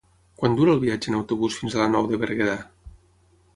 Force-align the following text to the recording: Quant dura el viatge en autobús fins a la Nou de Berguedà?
Quant 0.43 0.55
dura 0.59 0.73
el 0.77 0.81
viatge 0.83 1.11
en 1.11 1.17
autobús 1.19 1.59
fins 1.61 1.77
a 1.77 1.83
la 1.83 1.89
Nou 1.97 2.11
de 2.13 2.21
Berguedà? 2.25 2.59